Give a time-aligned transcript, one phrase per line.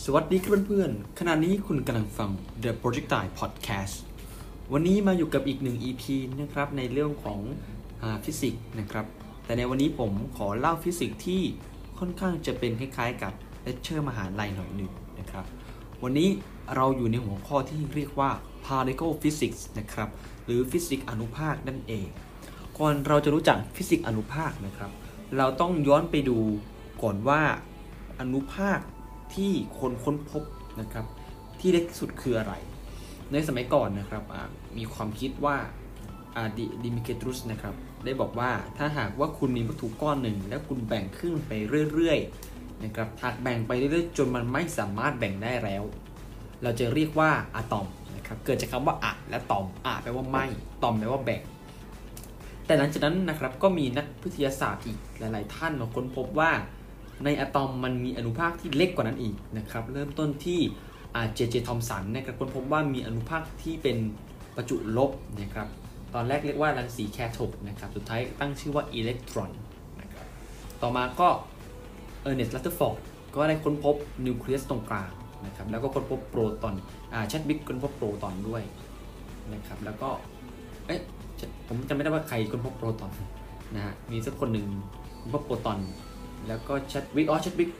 [0.00, 2.30] สวัสดีครับเพื่อนๆ ขณะนี้คุณกำลังฟัง
[2.62, 3.94] The Projectile Podcast
[4.72, 6.02] วันนี้มาอยู่กับอีกหนึ่ง EP
[6.40, 7.40] นะครับในเรื่องของ
[8.24, 9.06] ฟิสิกส์นะครับ
[9.44, 11.42] แต่ในวันนี้ผมขอเล่าฟิสิกส์ที่
[11.98, 13.32] ค่อนข้างจะเป็นคล้ายๆ กับ
[13.62, 15.44] เลคเชอร์มหาลัยหน่อยหนึ่งนะครับ
[16.02, 16.28] วันนี้
[16.76, 18.30] เราอยู่ในหัวข้อที่เรียกว่า
[18.66, 20.08] particle physics นะครับ
[20.44, 22.06] หรือฟิสิกส์อนุภาคนั่นเอง
[22.78, 24.90] ก่อนเราจะรู้จักฟิสิกส์อนุภาคนะครับ
[25.36, 26.38] เราต้องย้อนไปดู
[27.02, 27.42] ก่อนว่า
[28.20, 28.78] อนุภาค
[29.36, 30.42] ที่คนค้นพบ
[30.80, 31.06] นะครับ
[31.60, 32.54] ที่เล็กที่สุดคืออะไร
[33.32, 34.22] ในสมัยก่อนนะครับ
[34.78, 35.56] มีความคิดว่า
[36.58, 37.74] ดิดิมิเกตรุสนะครับ
[38.04, 41.52] ได้บอกว่าถ้าหากว่าคุณมีวัตถุก้อนหนึ่ง แล้วคุณแบ่งครึ่งไป
[41.92, 45.82] เรื่อยๆนะครับหากแบ่งไปเรื่อยๆจนมันไม่สามารถแบ่งได้แล้ว
[46.62, 50.46] เราจะเรียกว่าอะตอมนะครับเกิดจากคำว่าอะและตอมอะแปลว่าไม่
[50.82, 51.42] ตอมแปลว่าแบ่ง
[52.66, 56.50] แต่หลังจากนั้นนะครับก็มีนักวิทยาศาสตร์อีกหลาย ๆ ท่านมาค้นพบว่า
[57.24, 60.60] ในอะตอมมันมีอนุภาคที่เล็กกว่านั้นอีกนะครับเริ่มต้นที่
[61.34, 63.96] เจเจทอมสันนะครับค้นพบว่ามีอนุภาคที่เป็น
[64.56, 65.10] ประจุลบ
[65.40, 65.68] นะครับ
[66.14, 69.50] ตอนแรกเรียกว่ารังสีแคโทดนะครับสุดท้ายตั้งชื่อว่าอิเล็กตรอน
[70.00, 70.26] นะครับ
[70.82, 71.28] ต่อมาก็
[72.22, 72.98] เออร์เนสต์รัทเทอร์ฟอร์ด
[73.34, 73.96] ก็ได้ค้นพบ
[74.26, 75.10] นิวเคลียสตรงกลาง
[75.46, 76.74] นะครับแล้วก็ค้นพบโปรตอน
[77.12, 78.62] อ่าชัดบิ๊กค้นพบโปรตอนด้วย
[79.52, 80.08] นะครับแล้วก็
[80.86, 81.00] เอ๊ะ
[81.66, 83.12] ผมจำไม่ได้ว่าใครค้นพบโปรตอน
[83.74, 84.66] นะฮะมีสักคนหนึ่ง
[85.20, 85.78] ค้นพบโปรตอน
[86.48, 87.70] แล้วก็แชดวิกอ๋อชัดวิก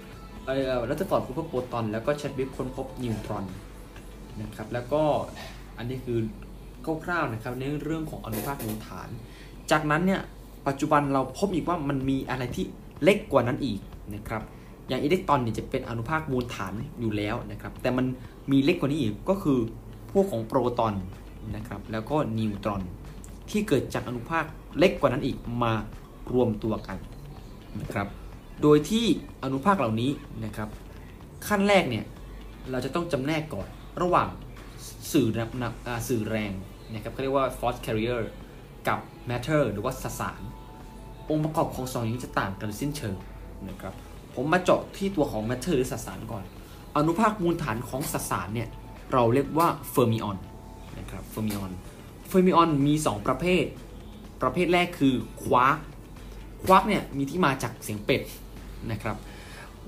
[0.46, 3.44] เอ่อรัตฟอร์ดค้นพบโปรตอน แล้วก็แชดวิกค้นพบนิวตรอน
[4.40, 5.02] นะครับแล้วก็
[5.78, 6.18] อันนี้คือ
[7.04, 9.08] คร่าวๆนะครับในเรื่องของอนุภาคมูลฐาน
[9.70, 10.20] จากนั้นเนี่ย
[10.66, 12.64] ปัจจุบันเราพบอีกว่ามันมีอะไรที่
[13.02, 13.78] เล็กกว่านั้นอีก
[14.14, 14.42] นะครับ
[14.88, 18.06] อย่างอิเล็กตรอนเนี่ยจะเป็นอนุภาคมูลฐานอยู่แล้วนะครับแต่มัน
[18.50, 19.58] มีเล็กกว่านี้อีกก็คือ
[20.12, 20.94] พวกของโปรตอน
[21.56, 22.82] นะครับแล้วก็นิวตรอน
[23.50, 24.44] ที่เกิดจากอนุภาค
[24.78, 25.72] เล็กกว่านั้นอีกมา
[26.32, 26.96] รวมตัวกัน
[27.80, 28.06] นะครับ
[28.62, 29.06] โดยที่
[29.42, 30.10] อนุภาคเหล่านี้
[30.44, 30.68] นะครับ
[31.46, 32.04] ขั้นแรกเนี่ย
[32.70, 33.68] เราจะต้องจำแนกก่อน
[34.02, 34.28] ระหว่าง
[35.12, 35.28] สื่อ
[35.62, 35.72] นับ
[36.08, 36.52] สื่อแรง
[36.92, 38.22] นะครับเขาเรียกว่า force carrier
[38.88, 40.40] กับ matter หรือว่าสสาร
[41.30, 43.16] องค์ประกอบของสองอย่างนี้จะต่างกันสิ้นเชิง
[43.68, 43.94] นะครับ
[44.34, 46.44] ผมมาเจาะที่ตัวของ matter หรือสสารก่อน
[46.96, 48.68] อนุภาคมูลฐานของสสารเนี่ย
[49.12, 50.38] เราเรียกว่า fermion
[50.98, 51.70] นะครับ fermion
[52.30, 53.64] fermion มี 2 ประเภท
[54.42, 55.78] ประเภทแรกคือควาร์ก
[56.64, 58.22] ควาร์กเนี่ยมีที่มาจากเสียงเป็ด
[58.90, 59.16] นะครับ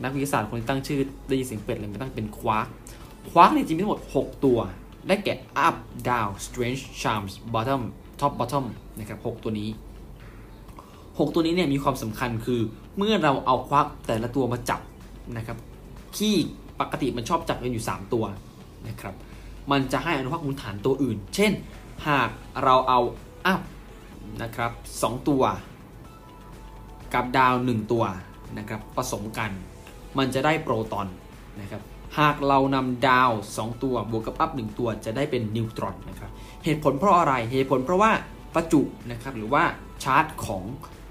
[0.03, 2.67] นักวิทยาศาสตร์คนที่ตั้งชื่อได้ยินเสียงเป็ดเลยมาตั้งเป็นควาร์ก
[3.31, 4.59] ควาร์กเนี่ยจริงมีทั้งหมด 6 ตัว
[5.09, 5.35] ได้แก่
[5.67, 5.77] up
[6.09, 7.83] down strange charms bottom
[8.21, 8.65] top bottom
[8.99, 9.71] นะครับ6ตัวนี้
[10.77, 12.61] 6 ตัวนี้เนี่ยมีความสำคัญคือ
[12.97, 14.81] เมื่อเราเอาควาร์กแต่ละตัวมาจับ
[15.37, 15.59] นะครับ
[16.19, 16.35] ที่
[16.81, 18.25] ปกติมันชอบจับกันอยู่ 3 ตัว
[18.89, 19.15] นะครับ
[19.71, 21.53] มันจะให้อนุภาคมูลฐานตัวอื่น เช่น
[22.09, 22.29] หาก
[22.63, 23.01] เราเอา
[23.53, 23.61] up
[24.43, 25.43] นะครับ2ตัว
[27.15, 28.05] กับดาว 1 ตัว
[28.59, 29.51] นะครับผสมกัน
[30.19, 31.07] มันจะได้โปรตอน
[31.61, 31.83] นะครับ
[32.19, 36.31] หากเรานำดาว 2 ตัวบวกกับ up 1ตัวจะได้เป็นนิวตรอนนะครับ
[36.65, 38.11] เหตุผลเพราะอะไรเหตุผลเพราะว่า
[38.55, 39.63] ประจุนะครับหรือว่า
[40.05, 40.63] ชาร์จของ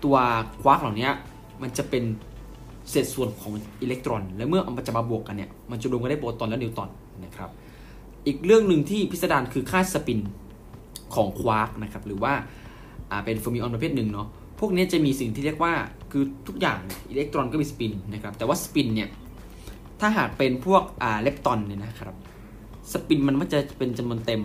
[0.03, 0.16] ตัว
[0.61, 1.09] ควาร์กเหล่านี้
[1.61, 2.03] มันจะเป็น
[2.89, 6.89] เศษส่วนของอิเล็กตรอน และเมื่อมันจะมาบวกกันเนี่ยมันจะรวมกันได้โปรตอนและนิวตรอน
[7.25, 7.50] นะครับ
[8.27, 10.19] อีกเรื่องหนึ่งที่พิสดารคือค่า spin
[11.15, 12.33] ของควาร์กนะครับหรือว่า
[13.25, 14.27] เป็น fermion ประเภทหนึ่งเนาะ
[14.59, 15.73] พวกนี้จะมีสิ่งที่เรียกว่า
[16.16, 16.79] คือทุกอย่าง
[17.09, 19.09] อิเล็กตรอนก็มี spin นะครับแต่ว่า spin เนี่ย
[20.00, 22.16] ถ้าหากเป็นพวกอ่าเลปตอนเนี่ยนะครับ
[22.91, 24.41] สปินมันมันจะเป็นจำนวนเต็ม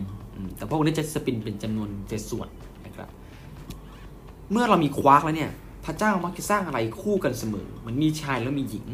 [0.56, 2.49] แต่พวกนี้จะสปินเป็นจำนวนเศษส่วน
[2.87, 3.09] นะครับ
[4.51, 5.51] เมื่อเรามีควาร์กแล้วเนี่ย
[5.84, 8.87] พระเจ้ามักจะสร้างอะไรคู่กันเสมอ มันมีชายแล้วมีหญิง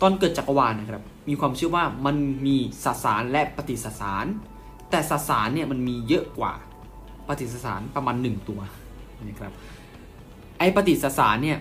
[0.00, 2.16] ตอนเกิดจักรวาลนะครับ มีความเชื่อว่ามัน
[2.46, 4.26] มีสสารและปฏิสสาร
[4.90, 6.52] แต่สสารเนี่ยมันมีเยอะกว่า
[7.28, 8.60] ปฏิสสารประมาณ 1 ตัว
[9.24, 9.52] นะครับ
[10.58, 11.58] ไอปฏิสสารเนี่ย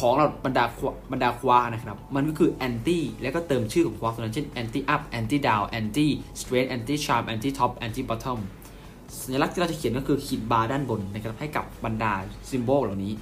[0.00, 0.64] ของเราบรรดา
[1.12, 8.40] บรรดาควาร์กนะครับ มันก็คือ anti แล้วก็เติมชื่อของควาร์กตัวนั้นเช่น anti up anti down anti strange anti charm anti top anti bottom
[9.22, 12.12] สัญลักษณ์ที่เราจะเขียนก็คือขีดบาร์ด้านบนนะครับให้กับบรรดา
[12.50, 13.14] symbol เหล่านี้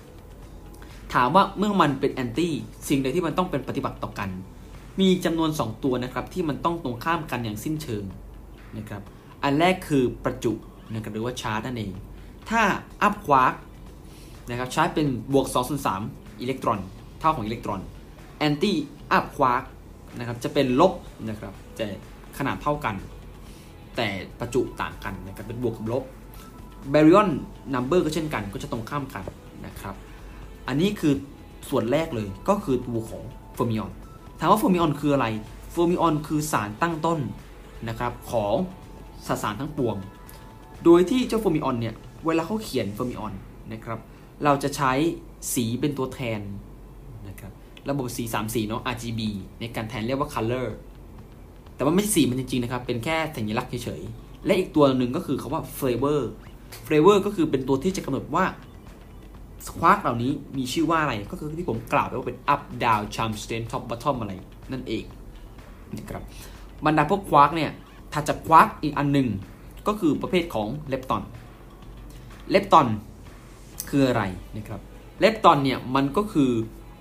[1.14, 2.52] ถามว่าเมื่อมันเป็น anti
[2.88, 4.30] สิ่งใดที่มันต้องเป็นปฏิปักษ์ต่อกัน
[5.00, 8.04] มีจำนวน 2 ตัวนะครับที่มันต้องตรงข้ามกันอย่างสิ้นเชิง
[8.76, 9.02] นะครับ
[9.42, 10.52] อันแรกคือประจุ
[10.92, 11.92] นะครับหรือว่าชาร์จนั่นเอง
[12.50, 12.62] ถ้า
[13.02, 13.52] up quark
[14.50, 16.78] นะครับใช้เป็นบวก2ส่วน3 อิเล็กตรอน
[17.20, 17.80] เท่าของอิเล็กตรอน
[18.38, 19.64] anti up quark
[20.18, 20.92] นะครับจะเป็นลบ
[21.28, 21.86] นะครับจะ
[22.38, 22.94] ขนาดเท่ากัน
[23.96, 24.08] แต่
[24.40, 26.04] ประจุต่างกันนะครับเป็นบวกกับลบ
[26.90, 27.30] baryon
[27.74, 29.24] number ก็เช่นกันก็จะตรงข้ามกัน
[29.66, 29.94] นะครับ
[30.68, 31.14] อันนี้คือ
[31.70, 33.22] ส่วนแรกเลยก็คือตัวของ
[33.54, 33.92] เฟอร์มิออน
[34.40, 35.26] ถามว่าเฟอร์มิออนคืออะไร
[35.72, 37.18] เฟอร์มิออนคือสารตั้งต้น
[37.88, 38.54] นะครับของ
[39.26, 39.96] สสารทั้งปวง
[40.84, 41.94] โดยที่เจ้าเฟอร์มิออนเนี่ย
[42.26, 43.34] เวลาเขาเขียนเฟอร์มิออน
[43.72, 43.98] นะครับ
[44.44, 44.92] เราจะใช้
[45.54, 46.40] สีเป็นตัวแทน
[47.28, 47.52] นะครับ
[47.90, 49.20] ระบบสี 3 สีเนาะ RGB
[49.60, 50.68] ในการแทนเรียกว่า color
[51.74, 56.20] แต่ว่าไม่ใช่สีมันจริงๆนะครับ เป็นแค่สัญลักษณ์เฉยๆ และอีกตัวหนึ่งก็คือคำว่า flavor
[56.86, 58.44] flavor ก็คือเป็นตัวที่จะกำหนดว่า
[59.78, 64.32] ควาร์กเหล่านี้มีชื่อว่าอะไร ก็คือที่ผมกล่าวไปว่าเป็น up down charm strange top bottom อะไร
[64.72, 65.04] นั่นเอง
[65.96, 66.22] นะครับ
[66.84, 67.70] บรรดาพวกควาร์กเนี่ย
[68.12, 69.28] ถัดจากควาร์กอีกอันหนึ่ง
[69.86, 71.22] ก็คือประเภทของเลปตอน
[72.50, 72.86] เลปตอน
[73.90, 74.22] คืออะไร
[74.56, 74.80] นะครับ
[75.18, 76.50] เลปตอนเนี่ยมันก็คือ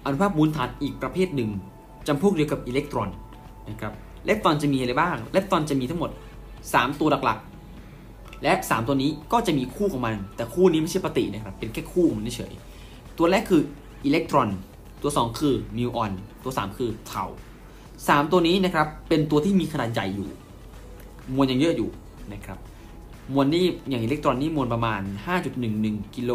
[0.05, 1.49] อนุภาคมูลฐานอีกประเภทหนึ่ง
[2.07, 3.09] จำพวกเดียวกับอิเล็กตรอน
[3.69, 3.93] นะครับ
[4.25, 6.11] เลปตอนจะมีอะไรบ้างเลปตอนจะมีทั้งหมด
[6.55, 12.53] 3 ตัวหลักๆ และ 3 ตัวนี้ก็จะมีคู่ของมัน แต่คู่นี้ไม่ใช่ปฏินะครับเป็นแค่คู่มันเฉย
[13.17, 13.61] ตัวแรกคือ
[14.05, 14.49] อิเล็กตรอน
[15.01, 16.11] ตัว 2 คือมิวออน
[16.43, 17.23] ตัว 3 คือเทา
[17.77, 20.29] 3 ตัวนี้นะครับเป็นตัวที่มีขนาดใหญ่อยู่
[21.33, 21.89] มวลยังเยอะอยู่
[22.33, 22.57] นะครับ
[23.33, 25.01] มวลนี่อย่างอิเล็กตรอนนี่มวลประมาณ
[25.57, 26.31] 5.11กิโล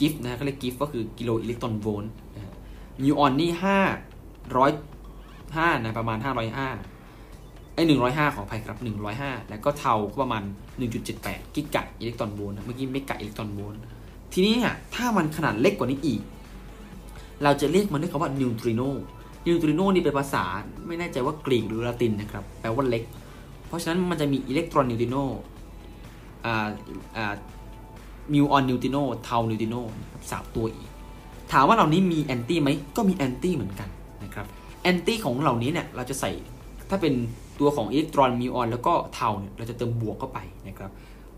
[0.00, 2.12] กิฟต์นะเขาเรียกกิฟต์ก็คือกิโลอิเล็กตรอนโวลต์
[3.02, 3.50] มิวออนนี่
[4.72, 8.78] 500 5นะประมาณ505ไอ้105ขออภัยครับ
[9.14, 10.42] 105แล้วก็เทาก็ประมาณ
[10.98, 13.80] 1.78กิกะอิเล็กตรอนโวลต์เมื่อกี้เมกะอิเล็กตรอนโวลต์
[14.32, 16.20] ทีนี้อะถ้ามันขนาดเล็กกว่านี้อีก
[17.42, 18.82] เราจะเรียกมันด้วยคำว่านิวตริโน
[19.46, 20.44] นิวตริโนนี่เป็นภาษา
[20.86, 23.02] ไม่แน่ใจว่ากรีกหรือละตินนะครับแปลว่าเล็ก
[23.68, 25.16] เพราะฉะนั้นมันจะมีอิเล็กตรอนนิวตริโน
[26.44, 26.68] อ่า
[27.16, 27.34] อ่า
[28.32, 29.74] มิวออนนิวตริโนเทานิวตริโน
[30.30, 30.90] สามตัวอีก
[31.52, 33.88] ถามว่าเหล่านี้มี anti ไหมก็มี anti เหมือนกัน
[34.24, 34.46] นะครับ
[34.82, 36.30] anti ของเหล่านี้เนี่ยเราจะใส่
[36.90, 37.14] ถ้าเป็น
[37.60, 40.38] ตัวของอิเล็กตรอนมิวออนแล้วก็เทาเนี่ยเราจะเติมบวกเข้าไป
[40.68, 40.90] นะครับ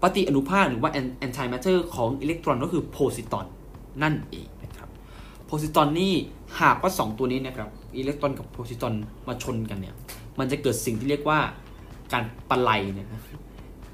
[0.03, 3.47] ปฏิอนุภาคหรือว่า antimatter ของอิเล็กตรอนก็คือโพซิตรอน
[4.03, 4.89] นั่นเองนะครับ
[5.47, 6.13] โพซิตรอนนี่
[6.61, 8.95] หากว่า 2 ตัวนี้นะครับอิเล็กตรอนกับโพซิตรอน
[9.29, 9.95] มาชนกันเนี่ย
[10.39, 11.39] มันจะเกิดสิ่งที่เรียกว่า
[12.13, 13.09] การประลัยเนี่ย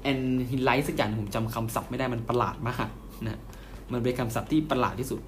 [0.05, 2.87] annihilate สักอย่างผมจำคำศัพท์ไม่ได้มันประหลาดมาก
[3.27, 3.39] นะ
[3.91, 5.19] มันเป็นคำศัพท์ที่ประหลาดที่สุด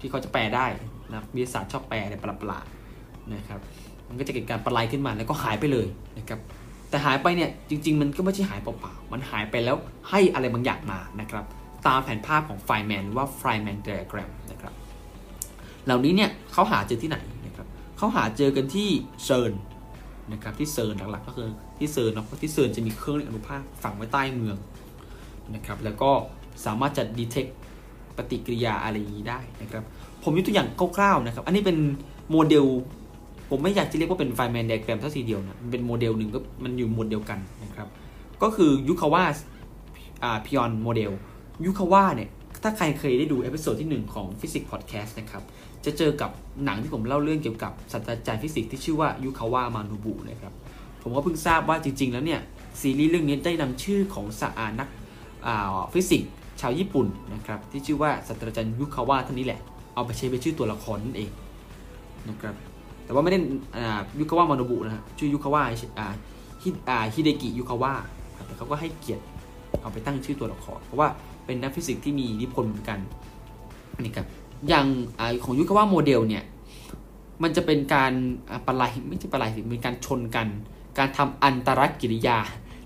[0.00, 0.66] ที่เขาจะแปลได้
[1.12, 2.64] นะวิทยาศาสตร์ชอบแปลอะไรประหลาด
[3.34, 3.60] นะครับ
[4.08, 5.86] มันก็จะเกิดการประลัยขึ้นมาแล้วก็หายไปเลย
[6.18, 6.40] นะครับ
[6.90, 9.76] แต่หายไปเนี่ยจริง ๆ มันก็ไม่ใช่หายเปล่าๆมันหายไปแล้ว
[10.10, 11.44] ให้อะไรบางอย่างมานะครับ
[11.86, 14.74] ตามแผนภาพของไฟน์แมนหรือว่า Feynman diagram นะครับ
[15.84, 17.66] เหล่านี้เนี่ยเขาหาเจอที่ไหนนะครับ
[17.98, 18.88] เขาหาเจอกันที่
[19.24, 19.52] เซิร์น
[20.32, 24.56] นะครับที่เซิร์นหลักๆก็คือ ที่เซิร์นเนาะที่เซิร์นจะมีเครื่องอนุภาคฝังไว้ใต้เมือง
[25.54, 26.10] นะครับแล้วก็
[26.64, 27.46] สามารถจะ detect
[28.16, 29.84] ปฏิกิริยาอะไรอย่างนี้ได้นะครับ
[30.22, 31.78] ผมยกตัวอย่างคร่าวๆนะครับ อันนี้เป็น
[32.30, 32.66] โมเดล
[33.50, 37.88] ผมไม่อยากจะเรียกว่าเป็น Feynman diagram เท่าทีเดียวนะมันเป็นโมเดลหนึ่งก็มันอยู่โมเดลกันนะครับ
[38.42, 39.24] ก็คือยุคาวา
[40.22, 41.12] อ่าพิออนโมเดล
[41.64, 42.30] ยุคาวาเนี่ย
[42.62, 45.42] ถ้าใครเคยได้ดู episode ที่ 1 ของฟิสิกส์พอดแคสต์นะครับ
[45.84, 46.30] จะเจอกับ
[46.64, 50.52] หนังที่ผมเล่าเรื่องเกี่ยวกับศาสตราจารย์ฟิสิกส์ที่ชื่อว่ายุคาวามานาบุนะครับ
[51.08, 52.40] ผมก็เพิ่งทราบว่าจริง ๆ แล้วเนี่ย
[52.80, 54.88] ซีรีส์เรื่องนี้ได้นำชื่อของศาสตรานัก
[55.92, 59.60] ฟิสิกส์ชาวญี่ปุ่นนะครับที่ชื่อว่าศาสตราจารย์ยุคาวาท่านนี้แหละ
[59.94, 61.30] เอาไปใช้เป็นชื่อตัวละครนั่นเอง
[62.28, 62.54] นะครับ
[63.04, 63.38] แต่ว่าไม่ได้
[64.20, 65.76] ยุคาวะมานาบุนะฮะชื่อยุคาวะฮิ
[67.14, 67.92] ฮิเดกิยุคาวะ
[68.46, 69.22] แต่เขาก็ให้เกียรติ
[69.82, 71.08] เอาไปตั้งชื่อตัวละคร เพราะว่า
[71.46, 72.98] เป็นนักฟิสิกส์ที่มีอิทธิพลเหมือนกัน
[74.00, 74.26] นี่ครับ
[74.68, 74.86] อย่าง
[75.44, 76.44] ของยุคาวะโมเดลเนี่ย
[77.42, 78.12] มันจะเป็นการ
[78.66, 80.46] ปลายไม่ใช่ปลายสิเป็นการชนกัน
[80.98, 82.38] การทำอันตรกิริยา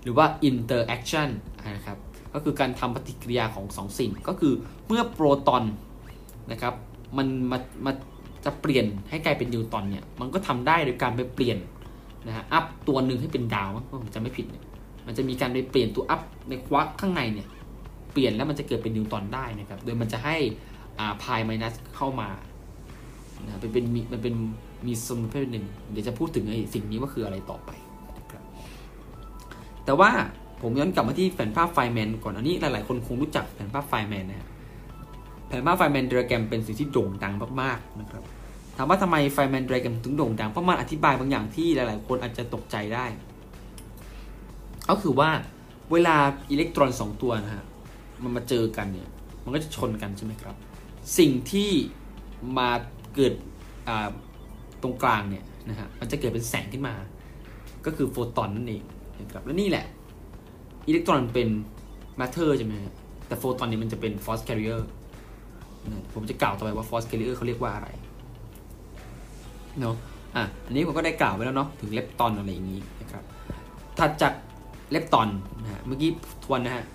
[0.03, 1.29] หรือว่า interaction
[1.75, 1.97] นะครับ
[2.33, 4.53] ก็คือการทำปฏิกิริยาของสองสิ่ง ก็คือ
[4.87, 5.63] เมื่อโปรตอน
[6.51, 6.73] นะครับ
[7.17, 7.91] มันมามา
[8.45, 11.57] จะเปลี่ยนให้กลายเป็นนิวตอนเนี่ยมันก็ทำได้โดยการไปเปลี่ยน
[12.27, 13.69] นะฮะอัพตัวหนึ่งให้เป็นดาว
[14.01, 14.63] ผมจะไม่ผิดเนี่ย
[15.07, 17.47] มันจะมีการไปเปลี่ยนตัวอัพในควักข้างในเนี่ย
[18.11, 20.37] เปลี่ยนแล้วมันจะเกิดเป็นนิวตอนได้นะครับโดยมันจะให้
[20.99, 22.29] อ่าพายไมนัสเข้ามา
[23.45, 24.35] นะเป็นเป็นมันเป็น
[24.87, 27.71] มีสมมติหนึ่งเดี๋ยวจะพูดถึงไอ้สิ่งนี้ว่าคืออะไรต่อไป
[29.85, 30.09] แต่ว่า
[30.61, 34.47] ผมย้อนกลับมาที่แผ่นภาพไฟแมนก่อนอันนี้หลาย ๆ คนคงรู้จักแผ่นภาพไฟแมนนะ
[35.47, 38.23] แผ่นภาพไฟแมนเดรแกรมเป็นสิ่งที่โด่งดังมาก ๆ นะครับ
[38.77, 43.05] ถามว่าทำไมไฟแมนเดรแกรมถึงโด่งดัง เพราะมันอธิบายบางอย่างที่หลาย ๆ คนอาจจะตกใจได้
[44.89, 45.29] ก็คือว่า
[45.91, 46.15] เวลา
[46.51, 47.65] อิเล็กตรอนสองตัวนะฮะ
[48.23, 49.09] มันมาเจอกันเนี่ย
[49.43, 50.55] มันก็จะชนกันใช่ไหมครับ
[51.17, 51.71] สิ่งที่
[52.57, 52.69] มา
[53.15, 53.33] เกิด
[54.81, 56.95] ตรงกลางเนี่ยนะฮะ มันจะเกิดเป็นแสงขึ้นมา
[57.85, 58.83] ก็คือโฟตอนนั่นเอง
[59.19, 59.85] นะครับ และนี่แหละ
[60.87, 61.49] อิเล็กตรอนเป็น
[62.19, 62.73] matter ใช่ไหม
[63.27, 64.89] แต่โฟตอนนี้มันจะเป็น force carrier
[66.13, 67.87] ผมจะกล่าวต่อไปว่า force carrier เขาเรียกว่าอะไร
[69.79, 69.95] เนาะ
[70.35, 73.23] อะอันนี้ผมก็ได้กล่าวไปแล้วเนาะถึงเลปตอนอะไรอย่างนี้นะครับ
[73.97, 74.33] ถัดจาก
[74.91, 75.29] เลปตอน
[75.61, 76.11] นะฮะเมื่อกี้
[76.43, 76.85] ทวนนะฮะ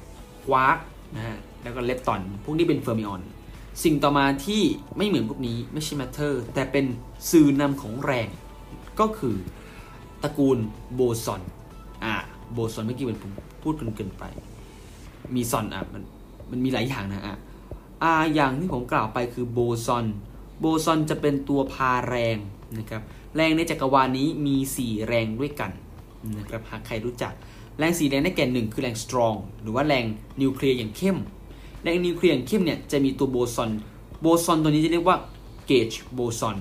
[0.45, 0.79] ควาร์ก
[1.17, 3.23] นะฮะแล้วก็เลปตอน พวกนี้เป็นเฟอร์มิออน
[3.85, 4.63] สิ่งต่อมาที่
[4.97, 6.87] ไม่เหมือนพวกนี้ไม่ใช่ matter แต่เป็น
[7.31, 8.29] สื่อนำของแรง
[9.01, 9.37] ก็คือ
[10.23, 10.59] ตระกูล
[10.95, 11.43] โบซอน
[12.53, 14.25] โบซอนเมื่อกี้ผมพูดกันเกินไป
[15.35, 16.03] มีซอนอะมัน
[16.51, 17.37] มันมีหลายอย่างนะอะ
[18.03, 20.07] อ่าอย่างที่ผมกล่าวไปคือโบซอน
[20.61, 22.37] โบซอนจะเป็นตัวพาแรง
[22.79, 23.03] นะครับ
[23.37, 25.71] แรงในจักรวาลนี้มี 4 แรงด้วยกัน
[26.39, 27.33] นะครับ หากใครรู้จัก
[27.79, 30.05] แรงสี่แรงได้แก่หนึ่งคือแรง strong หรือว่าแรง
[30.43, 31.17] นิวเคลียร์อย่างเข้ม
[31.83, 33.71] แรงนิวเคลียร์อย่างเข้มเนี่ยจะมีตัวโบซอน
[34.21, 35.17] โบซอนตัวนี้จะเรียกว่า
[35.67, 36.57] gauge boson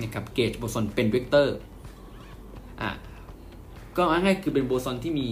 [0.00, 1.56] นะครับ gauge boson เป็นเวกเตอร์
[2.80, 2.90] อะ
[4.00, 5.28] ก็ง่ายๆคือเป็นโบซอนที่มี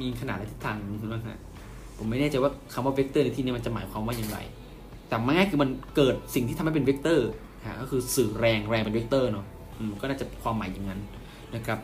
[0.00, 0.76] มีขนาดและทิศทาง
[1.06, 1.38] นะฮะ
[1.98, 4.38] ผมไม่แน่ใจว่าคำว่าเวกเตอร์ในที่นี้มันจะหมายความว่าอย่างไร
[5.08, 7.28] แต่ง่ายๆคือมันเกิดสิ่งที่ทำให้เป็นเวกเตอร์
[7.66, 9.46] ฮะก็คือสื่อแรงแรงเป็นเวกเตอร์เนาะ
[10.00, 11.00] ก็น่าจะความหมายอย่างนั้น
[11.54, 11.78] นะครับ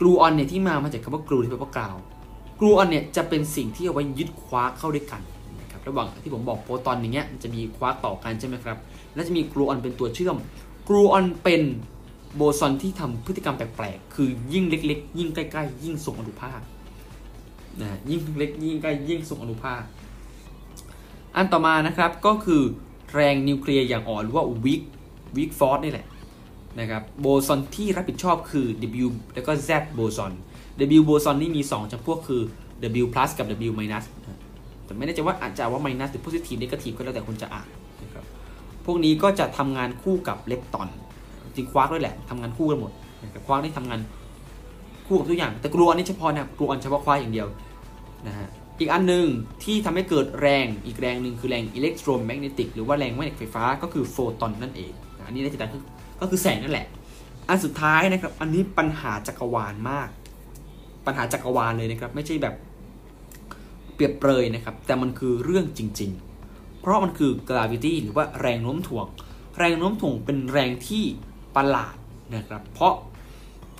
[0.00, 1.96] กลูออนเนี่ยที่มามาจากคำว่า glue ที่แปลว่ากาว
[2.60, 5.22] กลูออนเนี่ยจะเป็นสิ่งที่เอาไว้ยึดควาร์กเข้าด้วยกัน
[5.60, 8.78] นะครับระหว่างที่ผมบอกโปรตอนอย่างเงี้ยจะมีควาร์กต่อกันใช่ไหมครับ
[9.14, 10.36] แล้วจะมีกลูออนเป็นตัวเชื่อม
[10.88, 11.62] กลูออนเป็น
[12.36, 16.60] โบซอนที่ทำพฤติกรรมแปลกๆ คือยิ่งเล็ก ๆ ยิ่งใกล้ๆ ยิ่งส่งอนุภาค
[17.80, 19.82] นะยิ่งเล็กยิ่งใกล้ยิ่งส่งอนุภาค
[21.36, 22.62] อันต่อมานะครับก็คือ
[23.14, 24.82] แรงนิวเคลียร์อย่างอ่อนหรือว่า weak
[25.36, 26.06] weak force นี่แหละ
[26.80, 28.66] นะครับโบซอนที่รับผิดชอบคือ
[29.04, 30.32] W แล้วก็ Z โบซอน
[30.98, 32.42] W โบซอนนี่มี 2จำพวกคือ
[33.02, 33.06] W
[33.38, 33.72] กับ W
[34.84, 37.68] แต่ไม่แน่ใจว่าอาจจะว่า minus หรือ positive negative ก็แล้วแต่คุณจะอ่าน
[38.02, 38.24] นะครับ
[38.84, 40.88] พวกนี้ก็จะทำงานคู่กับเลปตอน
[41.56, 44.00] จริงควาร์กด้วยแหละทำงานคู่กันหมดนะครับควาร์กนี่ทำงาน
[45.06, 47.48] คู่กับทุกอย่าง แต่กลัวอันนี้เฉพาะนะกลัวอันเฉพาะควาร์กอย่างเดียว
[48.26, 48.48] นะฮะ
[48.80, 49.26] อีกอันหนึ่ง
[49.64, 54.92] ที่ทำให้เกิดแรงอีกแรงหนึ่งคือแรง electromagnetic หรือว่าแรงแม่เหล็กไฟฟ้าก็คือโฟตอนนั่นเอง
[55.26, 55.64] อันนี้ในจิตใจ
[56.20, 56.86] ก็คือแสงนั่นแหละ
[57.48, 60.08] อันสุดท้ายนะครับ อันนี้ปัญหาจักรวาลมาก
[61.06, 62.54] ปัญหาจักรวาลเลยนะครับ ไม่ใช่แบบ
[63.94, 66.10] เปรียบเปรยนะครับ แต่มันคือเรื่องจริง
[66.46, 69.06] ๆ เพราะมันคือ gravity หรือว่าแรงโน้มถ่วง
[69.58, 71.04] แรงโน้มถ่วงเป็นแรงที่
[71.56, 71.96] ประหลาด
[72.34, 72.92] นะครับ เพราะ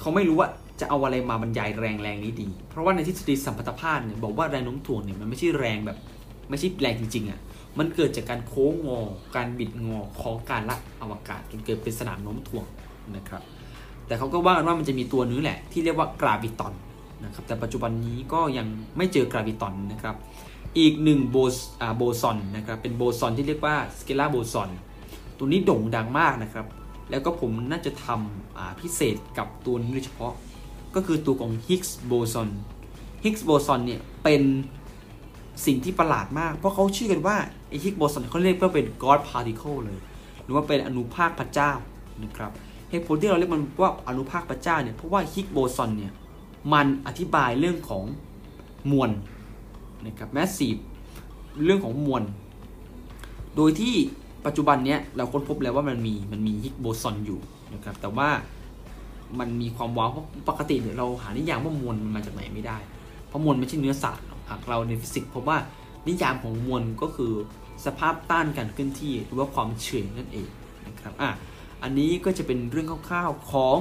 [0.01, 0.49] เขาไม่รู้ว่า
[0.81, 5.99] จะเอาอะไรมาบรรยายแรงแรงนี้ดี เพราะว่าในทฤษฎีสัมพัทธภาพเนี่ยบอกว่าแรงโน้มถ่วงเนี่ยมันไม่ใช่แรงแบบ
[6.51, 7.41] ไม่ใช่แรงจริงๆอะ่ะ
[7.79, 9.01] มันเกิดจากการโค้งงอ
[9.37, 12.65] การบิดงอของการละอวกาศจนเกิดเป็นสนามโน้มถ่วง
[13.17, 13.43] นะครับ
[14.07, 16.75] แต่เขาก็ว่ากันว่ามันจะมีตัวนึงแหละ ที่เรียกว่ากราวิตอน
[17.25, 18.67] นะครับ แต่ปัจจุบันนี้ก็ยัง
[18.97, 20.17] ไม่เจอกราวิตอนนะครับ
[20.79, 24.71] อีกหนึ่งโบสอ่าโบซอนนะครับ เป็นโบซอนที่เรียกว่าสเกลาโบซอน
[25.39, 26.67] ตัวนี้โด่งดังมากนะครับ
[27.11, 30.33] แล้วก็ผมน่าจะทำพิเศษกับตัวนี้โดยเฉพาะ
[30.95, 32.51] ก็คือตัวของฮิกส์โบซอน
[33.25, 34.43] ฮิกส์โบซอนเนี่ยเป็น
[35.67, 37.37] สิ่งที่ประหลาดมาก เพราะเขาเชื่อกันว่า
[37.69, 39.99] ไอฮิกส์โบซอนเขาเรียกว่าเป็น God particle เลย
[40.43, 41.73] หรือว่าเป็นอนุภาคพระเจ้า
[42.23, 42.53] นะครับ
[42.91, 46.13] เหตุผลที่เราเรียกมันว่าอนุภาคพระเจ้าเนี่ยเพราะว่าฮิกส์โบซอนเนี่ย
[46.73, 48.05] มันอธิบายเรื่องของ
[48.91, 49.11] มวล
[50.07, 50.77] นะครับ massive
[51.65, 52.23] เรื่องของมวล
[53.57, 53.95] โดยที่
[54.47, 57.41] ปัจจุบันเนี้ยเราค้นพบแล้วว่ามันมีมันมีฮิกโบซอนอยู่
[57.75, 58.29] นะครับแต่ว่า
[59.39, 62.79] มันมีความว้าวเพราะปกติเนี่ยเราหานิยามว่ามวลมันมาจากไหนไม่ได้
[63.29, 65.59] เพราะมวลไม่ใช่เนื้อสัตว์หากเราในฟิสิกส์พบว่า
[66.09, 67.33] นิยามของมวลก็คือ
[67.87, 70.49] สภาพต้านการเคลื่อนที่หรือว่าความเฉื่อยนั่นเอง
[70.87, 71.31] นะครับอะ
[71.83, 73.77] อันนี้ก็จะเป็นเรื่องคร่าวๆของ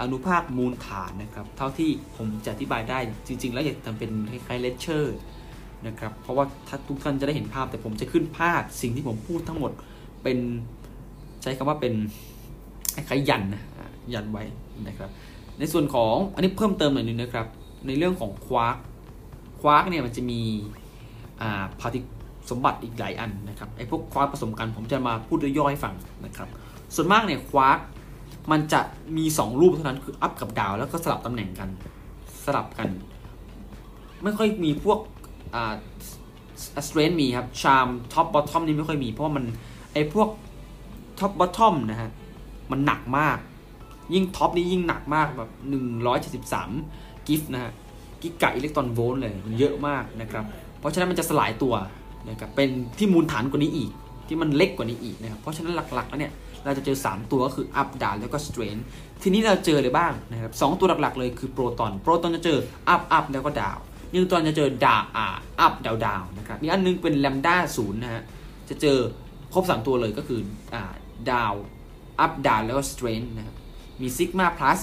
[0.00, 5.16] อนุภาคมูลฐานนะครับ เท่าที่ผมจะอธิบายได้จริง ๆ แล้วอยากทำเป็นคล้ายๆเลคเชอร์
[5.86, 9.72] นะครับเพราะว่าถ้าทุกท่านจะได้เห็นภาพแต่ผมจะขึ้นภาพสิ่งที่ผมพูดทั้งหมด
[10.22, 10.38] เป็น
[11.42, 11.94] ใช้คำว่าเป็น
[12.94, 13.62] คล้ายๆยันนะ
[14.14, 14.44] ยันไว้
[14.88, 15.10] นะครับ
[15.58, 17.46] ในส่วนของอันนี้เพิ่มเติมหน่อยนึงนะครับ
[17.86, 18.76] ในเรื่องของควาร์ก
[19.60, 20.40] ควาร์กเนี่ยมันจะมี
[21.40, 22.00] อ่าพาร์ติ
[22.50, 26.48] สมบัติอีกหลายอันนะครับไอ้พวกควาร์กผสมกันผมจะมาพูดย่อยๆให้ฟังนะครับ
[26.94, 27.78] ส่วนมากเนี่ยควาร์ก
[28.50, 28.80] มันจะ
[29.16, 31.68] มี 2 รูปเท่านั้นคือ up กับ down แล้วก็สลับตำแหน่งกัน
[32.44, 32.88] สลับกัน
[34.22, 34.98] ไม่ค่อยมีพวก
[35.54, 35.74] อ่า
[36.86, 39.44] strange มีครับ charm top bottom นี่ไม่ค่อยมีเพราะว่ามัน
[39.92, 40.28] ไอ้พวก
[41.18, 42.10] top bottom นะฮะ
[42.70, 43.38] มันหนักมาก
[44.14, 45.50] ยิ่ง top นี่ยิ่งหนักมากแบบ
[46.38, 47.72] 173 GeV นะฮะ
[48.22, 50.44] กิกะอิเล็กตรอนโวลต์เลย มันเยอะมากนะครับ
[50.78, 51.74] เพราะฉะนั้นมันจะสลายตัว
[52.28, 52.68] นะครับเป็น
[52.98, 53.90] ที่มูลฐานกว่านี้อีก
[54.28, 56.32] ที่มันเล็กกว่านี้อีกนะครับ เพราะฉะนั้นหลักๆแล้วเนี่ย
[56.64, 58.76] เราจะเจอ 3 ตัวก็คือ up down แล้วก็ strange
[59.22, 62.58] ทีนี้เราเจอเลยบ้างนะครับสตัวหลักๆเลยคือโปรตอน โปรตอนจะเจอ
[62.94, 63.78] up up แล้วก็ down
[64.12, 65.26] นิวตรอนจะเจอ down อ่า
[65.66, 68.22] up down down นะครับอีกอันนึงเป็นแลมด้าศูนย์นะฮะ
[68.68, 68.98] จะเจอ
[69.52, 70.40] ครบ 3 ตัวเลยก็คือ
[70.74, 70.82] อ่า
[71.30, 71.58] down
[72.24, 73.56] up down แล้วก็ strange นะครับ
[74.00, 74.80] มีซิกมา plus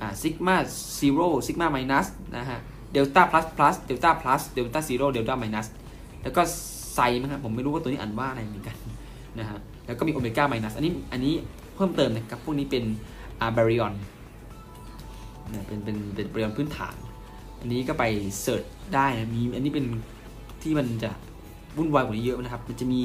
[0.00, 0.56] อ่าซิกมา
[0.98, 2.60] zero ซิกมา minus นะฮะ
[2.92, 5.66] เดลต้า plus plus เดลต้า plus เดลต้า zero เดลต้า minus
[6.22, 6.42] แล้วก็
[6.94, 8.76] ไซมั้งครับผมไม่รู้ว่าตัวนี้อ่านว่าอะไรเหมือนกัน
[9.38, 11.34] นะฮะแล้วก็มีโอเมก้า minus อันนี้อันนี้
[11.74, 12.84] เพิ่มเติมนะครับ พวกนี้เป็น
[13.40, 13.94] อ่าแบริออน
[15.52, 16.96] นะเป็นเป็นเป็นแบริออนพื้นฐาน
[17.60, 18.04] อันนี้ก็ไป
[18.40, 18.62] search
[18.94, 19.86] ได้นะมีอันนี้เป็น
[20.62, 21.10] ที่มันจะ
[21.76, 23.00] วุ่นวายกว่านี้เยอะนะครับ มันจะมี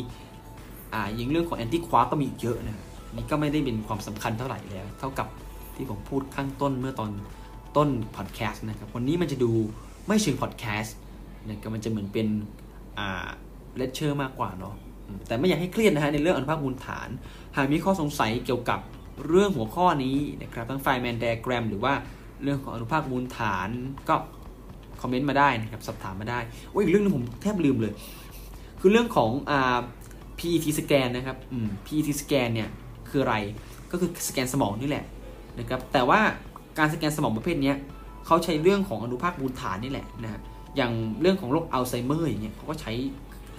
[0.93, 2.83] อ่าอย่างเรื่องของ anti ควาร์กก็มีเยอะนะ
[3.15, 5.27] นี่ก็ไม่ได้เป็นความสำคัญเท่าไหร่แล้ว เท่ากับ
[5.75, 7.11] ที่ผมพูดข้างต้นเมื่อตอน
[7.77, 9.51] ต้นพอดแคสต์นะครับวันนี้มันจะดู
[10.07, 10.95] ไม่เชิงพอดแคสต์
[11.49, 12.27] นะครับมันจะเหมือนเป็น
[12.97, 13.27] อ่า
[13.77, 14.75] เลคเชอร์มากกว่าเนาะ
[15.27, 17.09] แต่ไม่อยากให้เครียดนะฮะในเรื่องอนุภาคมูลฐาน
[17.57, 18.79] หากมีข้อสงสัยเกี่ยวกับ
[19.27, 21.93] เรื่องหัวข้อนี้นะครับทั้ง Feynman diagram หรือว่า
[22.43, 23.69] เรื่องของอนุภาคมูลฐาน
[24.09, 24.15] ก็
[25.01, 26.39] comment มาได้นะครับสอบถามมาได้
[26.71, 27.93] โอ้ยอีกเรื่องนึงผมแทบลืมเลย
[28.81, 29.77] คือเรื่องของอ่า
[30.37, 32.69] PET สแกนนะครับอืม PET สแกนเนี่ย
[33.09, 33.35] คืออะไร
[33.91, 35.03] ก็คือสแกนสมองนี่แหละ
[35.59, 36.19] นะครับ แต่ว่า
[36.77, 37.73] การสแกนสมองประเภทนี้
[38.25, 40.41] เขาใช้เรื่องของอนุภาคมูลฐานนี่แหละนะฮะ
[40.75, 40.91] อย่าง
[41.21, 42.91] เรื่องของโรคอัลไซเมอร์อย่างเงี้ยเขาก็ใช้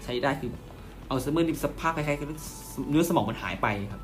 [0.04, 0.50] ใช้ได้คือ
[1.10, 2.26] อัลไซเมอร์นี่สภาพคล้ายๆกับ
[2.90, 4.02] เนื้อสมองมันหายไปครับ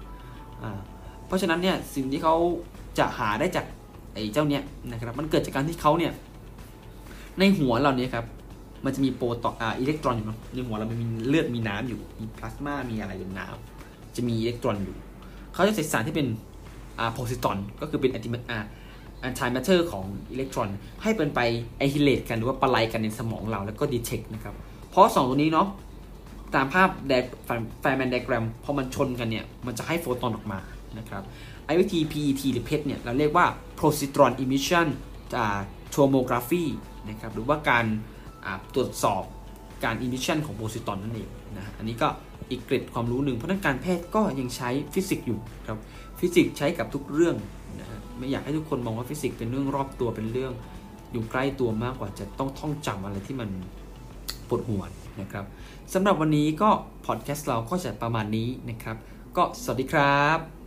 [0.63, 0.79] อ่า
[1.27, 2.35] เพราะฉะนั้นเนี่ยสิ่งที่เขา
[2.99, 3.67] จะหาได้จาก
[4.15, 6.13] ไอ้เจ้าเนี้ยนะครับ มันเกิดจากการที่เขาเนี่ย
[7.39, 8.25] ในหัวเราเนี่ยครับ
[8.85, 14.97] มันจะมีโปรตอนอ่าอิเล็กตรอนอยู่เนาะในหัวเรามันมีเลือดมีน้ำอยู่ มีพลาสมามีอะไรเป็นน้ำจะมีอิเล็กตรอนอยู่
[15.55, 16.29] เขาจะใส่สารที่เป็น
[16.99, 18.59] อ่าโพซิตรอนก็คือเป็น antim อ่า
[19.21, 20.69] antimatter ของอิเล็กตรอน
[21.03, 21.41] ให้เป็นไป
[21.79, 24.55] annihilate กันหรือว่าประลัยกันในสมองเราแล้วก็ detect นะครับ
[24.91, 25.69] เพราะสองตัวนี้เนาะ
[26.55, 30.59] ตามภาพ Feynman diagram พอมันชนกันเนี่ย มันจะให้โฟตอนออกมา
[30.99, 31.23] นะครับ
[31.67, 33.47] ไอวิธี PET หรือ PET เนี่ย เราเรียกว่า
[33.81, 34.87] positron emission
[35.95, 36.65] tomography
[37.09, 37.85] นะครับหรือว่าการ
[38.75, 39.23] ตรวจสอบ
[39.85, 42.09] การ emission ของโพซิตรอนนั่นเองนะอันนี้ก็
[42.51, 45.79] อีกเกร็ดความรู้หนึ่งเพราะนักการแพทย์ก็ยังใช้ฟิสิกส์อยู่ครับ
[46.19, 47.37] ฟิสิกส์ใช้กับทุกเรื่อง
[47.81, 47.87] นะ
[48.19, 50.53] ไม่อยากให้ทุกคนมองว่าฟิสิกส์เป็นเรื่องรอบตัวเป็นเรื่อง
[51.13, 53.49] อยู่ใกล้ตัวมากกว่าจะต้องท่องจำอะไรที่มัน
[54.49, 54.83] ปวดหัว
[55.21, 55.45] นะครับ
[55.95, 56.71] สำหรับวันนี้ก็
[57.07, 58.97] พอดแคสต์เราก็จะประมาณนี้นะครับ
[59.37, 60.64] ก็สวัสดีครับ